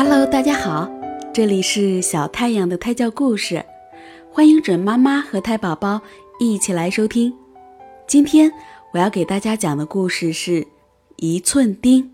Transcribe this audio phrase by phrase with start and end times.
[0.00, 0.88] Hello，大家好，
[1.34, 3.64] 这里是小太阳的胎教故事，
[4.30, 6.02] 欢迎准妈妈和胎宝宝
[6.38, 7.34] 一起来收听。
[8.06, 8.52] 今天
[8.92, 10.68] 我要给大家讲的故事是
[11.16, 12.12] 一寸钉。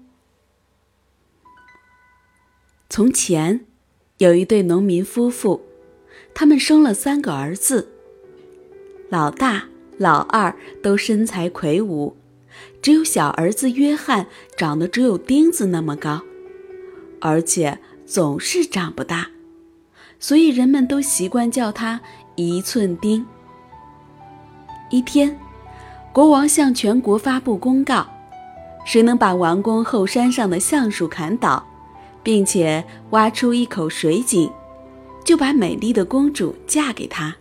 [2.89, 3.67] 从前
[4.17, 5.61] 有一对农民夫妇，
[6.33, 7.91] 他们生了三个儿子，
[9.11, 12.17] 老大、老二都身材魁梧，
[12.81, 14.27] 只有小儿子约翰
[14.57, 16.23] 长得只有钉子那么高。
[17.25, 19.29] 而且总是长不大，
[20.21, 21.99] 所以人们都习惯叫它
[22.35, 23.25] 一寸钉。
[24.91, 25.35] 一天，
[26.13, 28.07] 国王向全国发布公告：
[28.85, 31.67] 谁能把王宫后山上的橡树砍倒，
[32.23, 34.53] 并且挖出一口水井，
[35.25, 37.35] 就把美丽的公主嫁给他。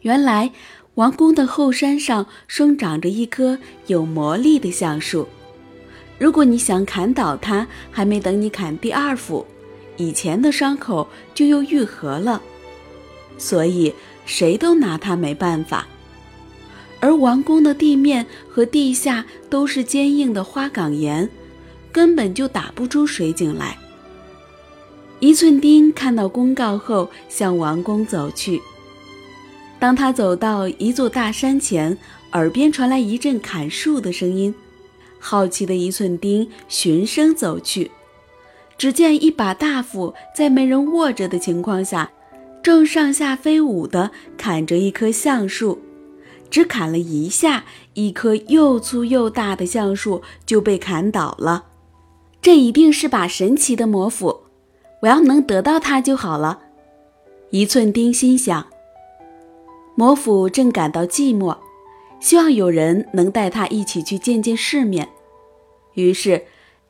[0.00, 0.50] 原来，
[0.94, 5.28] 王宫的后山上生长着一棵有魔力的橡树。
[6.18, 9.44] 如果你想砍倒它，还没等你砍第二斧，
[9.96, 12.40] 以前的伤口就又愈合了，
[13.36, 13.92] 所以
[14.24, 15.86] 谁都拿它没办法。
[17.00, 21.28] 而王宫的地面和地下都是坚硬的花岗岩，
[21.92, 23.76] 根本就打不出水井来。
[25.20, 28.60] 一寸钉看到公告后，向王宫走去。
[29.78, 31.98] 当他走到一座大山前，
[32.32, 34.54] 耳边传来一阵砍树的声音。
[35.26, 37.90] 好奇的一寸钉循声走去，
[38.76, 42.10] 只见一把大斧在没人握着的情况下，
[42.62, 45.80] 正上下飞舞地砍着一棵橡树。
[46.50, 51.64] 只砍了一下，一棵又粗又大的橡树就被砍倒了。
[52.42, 54.40] 这一定是把神奇的魔斧，
[55.00, 56.60] 我要能得到它就好了。
[57.48, 58.66] 一寸钉心想。
[59.94, 61.56] 魔斧正感到寂寞。
[62.20, 65.10] 希望有人能带他一起去见见世面，
[65.94, 66.42] 于是，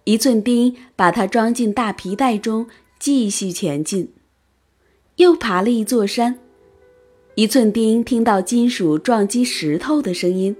[0.04, 2.66] 一寸钉把它装进大皮袋中，
[2.98, 4.12] 继续前进。
[5.16, 6.38] 又爬了一座山，
[7.36, 10.56] 一寸钉听到金属撞击石头的声音。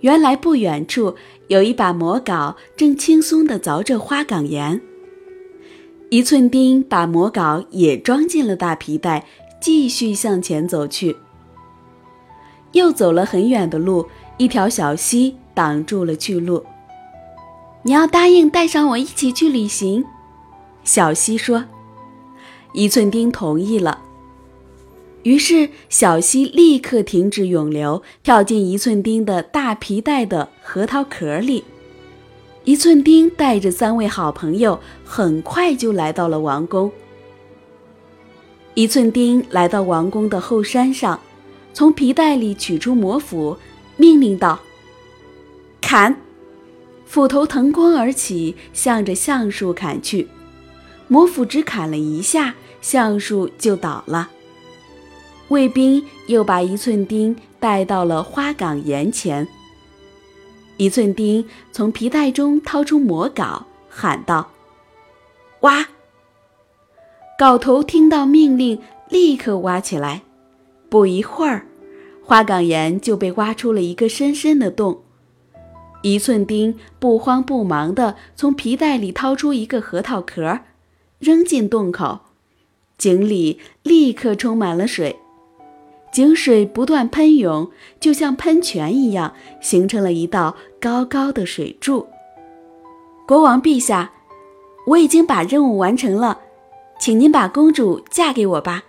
[0.00, 1.14] 原来不远处
[1.48, 4.80] 有一把魔镐，正轻松地凿着花岗岩。
[6.08, 9.26] 一寸钉把魔镐也装进了大皮袋，
[9.60, 11.16] 继续向前走去。
[12.72, 16.64] 又走了很远的路，一条小溪挡住了去路。
[17.82, 20.04] 你要答应带上我一起去旅行，
[20.84, 21.64] 小溪说。
[22.72, 24.02] 一寸钉同意了。
[25.22, 31.64] 于是小溪立刻停止涌流，跳进一寸钉的大皮带的核桃壳里。
[32.64, 36.92] 一寸钉带着三位好朋友，很快就来到了王宫。
[38.74, 41.18] 一寸钉来到王宫的后山上。
[41.72, 43.56] 从皮带里取出魔斧，
[43.96, 44.58] 命令道
[45.80, 46.14] ：“砍！”
[47.10, 50.28] 斧头腾空而起，向着橡树砍去。
[51.08, 54.30] 魔斧只砍了一下，橡树就倒了。
[55.48, 59.48] 卫兵又把一寸钉带到了花岗岩前。
[60.76, 64.52] 一寸钉从皮带中掏出魔镐，喊道
[65.62, 65.88] ：“挖！”
[67.36, 70.22] 镐头听到命令，立刻挖起来。
[70.88, 71.66] 不一会儿，
[72.22, 75.02] 花岗岩就被挖出了一个深深的洞。
[76.02, 80.60] 一寸钉不慌不忙地从皮袋里掏出一个核桃壳，
[81.18, 82.20] 扔进洞口，
[82.96, 85.16] 井里立刻充满了水，
[86.10, 92.06] 井水不断喷涌，就像喷泉一样，形成了一道高高的水柱。
[93.26, 94.12] 国王陛下，
[94.86, 96.40] 我已经把任务完成了，
[96.98, 98.84] 请您把公主嫁给我吧。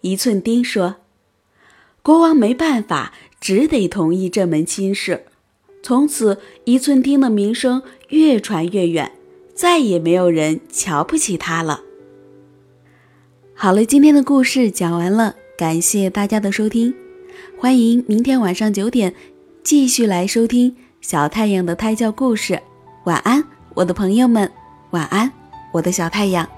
[0.00, 0.96] 一寸钉说。
[2.02, 5.24] 国王没办法，只得同意这门亲事。
[5.86, 9.12] 从此，一寸钉的名声越传越远，
[9.54, 11.82] 再也没有人瞧不起他了。
[13.54, 16.92] 好了，今天的故事讲完了，感谢大家的收听，
[17.56, 19.14] 欢迎明天晚上九点
[19.62, 22.60] 继续来收听小太阳的胎教故事。
[23.04, 24.50] 晚安，我的朋友们，
[24.90, 25.30] 晚安，
[25.70, 26.48] 我的小太阳。